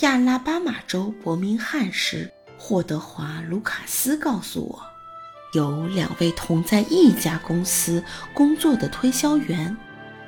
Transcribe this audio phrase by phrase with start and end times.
[0.00, 4.82] 亚拉巴马州伯明翰市霍德华·卢卡斯告诉我，
[5.52, 8.02] 有两位同在一家公司
[8.32, 9.76] 工作的推销员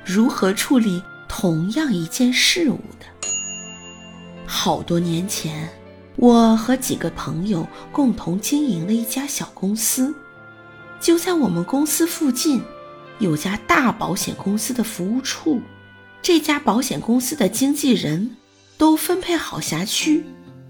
[0.05, 3.07] 如何处理同样一件事物的。
[4.45, 5.67] 好多年前，
[6.15, 10.13] 我和几个朋友共同经营了一家小公司，
[10.99, 12.61] 就在我们公司附近
[13.17, 15.59] 有家大保险公司的服务处。
[16.21, 18.35] 这家保险公司的经纪人。
[18.77, 20.23] 都分配好辖区，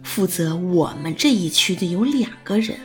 [0.03, 2.77] 负责我们这一区的有两个人，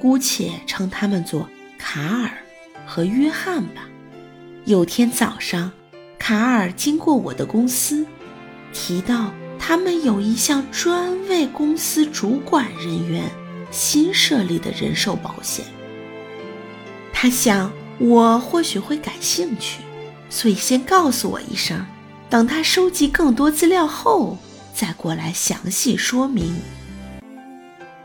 [0.00, 2.30] 姑且称他们做卡尔
[2.86, 3.88] 和约翰吧。
[4.64, 5.70] 有天早上，
[6.18, 8.06] 卡尔经过我的公司，
[8.72, 13.30] 提到他们有一项专为公司主管人员
[13.70, 15.66] 新设立的人寿保险。
[17.12, 19.82] 他想我或许会感兴趣，
[20.30, 21.84] 所以先告诉我一声。
[22.34, 24.36] 等他收集更多资料后，
[24.74, 26.52] 再过来详细说明。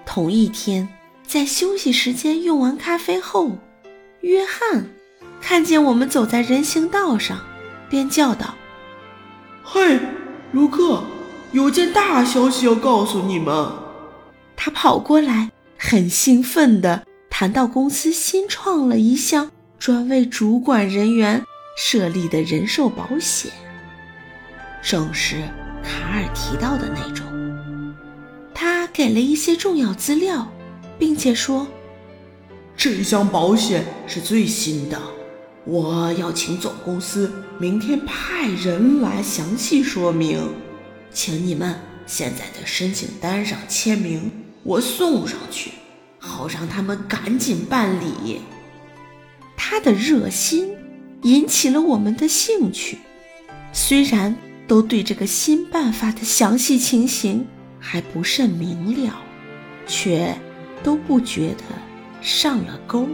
[0.05, 0.87] 同一天，
[1.25, 3.57] 在休息时间用完咖啡后，
[4.21, 4.85] 约翰
[5.41, 7.39] 看见我们走在人行道上，
[7.89, 8.53] 便叫道
[9.65, 9.99] ：“嘿，
[10.51, 11.03] 卢克，
[11.51, 13.71] 有件大消息要告诉你们！”
[14.55, 21.43] 他跑过来，很兴奋地谈到公司新创了一项专为主管人员
[21.75, 23.51] 设立的人寿保险。
[24.81, 25.37] 正是
[25.83, 27.25] 卡尔提到的那种。
[28.53, 30.51] 他给了一些重要资料，
[30.97, 31.67] 并且说
[32.75, 34.99] ：“这项保险是最新的，
[35.63, 40.41] 我要请总公司明天派人来详细说明，
[41.13, 41.73] 请你们
[42.05, 44.29] 现在的申请单上签名，
[44.63, 45.71] 我送上去，
[46.17, 48.41] 好让他们赶紧办理。”
[49.55, 50.75] 他的热心
[51.21, 52.97] 引起了我们的兴趣，
[53.71, 54.35] 虽然。
[54.69, 57.43] 都对这个新办法的详细情形
[57.79, 59.19] 还不甚明了，
[59.87, 60.33] 却
[60.83, 61.63] 都不觉得
[62.21, 63.07] 上了钩，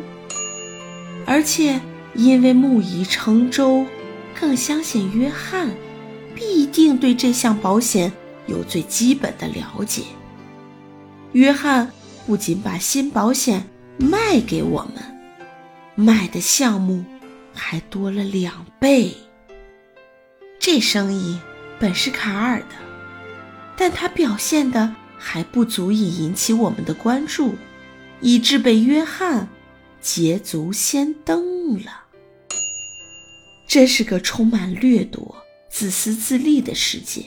[1.25, 1.79] 而且
[2.13, 3.85] 因为木已成舟，
[4.38, 5.69] 更相信约翰
[6.35, 8.11] 必定对这项保险
[8.47, 10.03] 有最基本的了解。
[11.31, 11.89] 约翰
[12.27, 13.66] 不仅把新保险
[13.97, 15.01] 卖给我们，
[15.95, 17.05] 卖的项目
[17.53, 19.16] 还多了两倍。
[20.59, 21.39] 这生意
[21.79, 22.75] 本是卡尔的，
[23.77, 27.55] 但他表现的还不足以引起我们的关注，
[28.19, 29.47] 以致被约翰
[30.01, 32.05] 捷足先登了。
[33.67, 35.35] 这是个充满掠夺、
[35.69, 37.25] 自私自利的世界，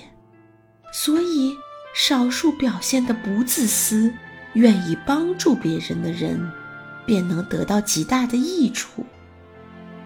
[0.92, 1.54] 所以
[1.94, 4.12] 少数表现的不自私、
[4.54, 6.50] 愿意帮助别人的人，
[7.06, 9.04] 便能得到极大的益处，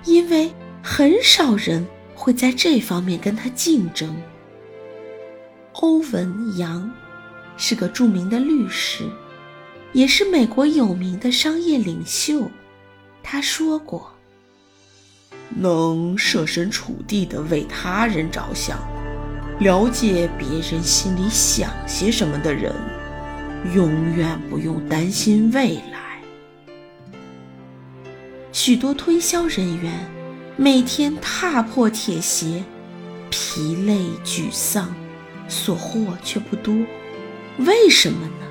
[0.04, 0.52] 因为
[0.82, 1.86] 很少人。
[2.22, 4.14] 会在这方面跟他竞争。
[5.72, 6.88] 欧文·杨
[7.56, 9.02] 是个著名的律师，
[9.92, 12.48] 也是美国有名的商业领袖。
[13.24, 14.12] 他说过
[15.50, 18.78] ：“能设身处地的为他人着想，
[19.58, 22.72] 了解别人心里想些什么的人，
[23.74, 26.22] 永远不用担心未来。”
[28.52, 30.21] 许多推销人员。
[30.56, 32.62] 每天踏破铁鞋，
[33.30, 34.94] 疲累沮丧，
[35.48, 36.74] 所获却不多。
[37.58, 38.46] 为什么呢？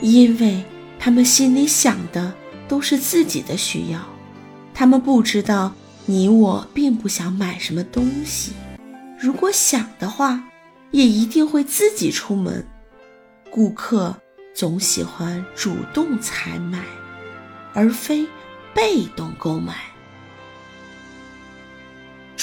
[0.00, 0.64] 因为
[0.98, 2.32] 他们心里想的
[2.68, 4.00] 都是自己的需要，
[4.72, 5.74] 他们不知道
[6.06, 8.52] 你我并不想买什么东西。
[9.18, 10.44] 如果想的话，
[10.92, 12.64] 也一定会自己出门。
[13.50, 14.16] 顾客
[14.54, 16.84] 总喜欢主动采买，
[17.72, 18.26] 而非
[18.72, 19.74] 被动购买。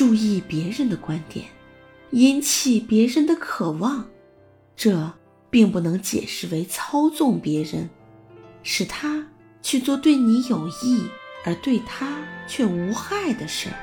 [0.02, 1.46] 注意别人的观点，
[2.10, 4.04] 引起别人的渴望，
[4.76, 5.14] 这
[5.52, 7.88] 并不能解释为操纵别人，
[8.64, 9.28] 使他
[9.62, 11.06] 去做对你有益
[11.46, 12.18] 而对他
[12.48, 13.78] 却无害的事儿，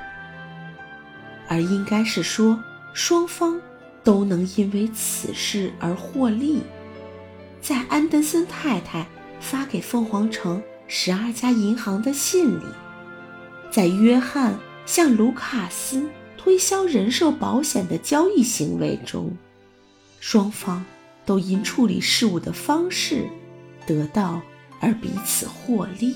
[1.47, 2.61] 而应该是说
[2.93, 3.61] 双方
[4.03, 6.63] 都能因为此事而获利。
[7.60, 9.07] 在安德森太太
[9.39, 12.65] 发给凤凰城十二家银行的信里，
[13.71, 14.59] 在约翰。
[14.89, 16.09] 向卢卡斯
[16.39, 19.31] 推销人寿保险的交易行为中，
[20.19, 20.83] 双方
[21.27, 23.29] 都因处理事务的方式
[23.87, 24.41] 得到
[24.81, 26.15] 而彼此获利。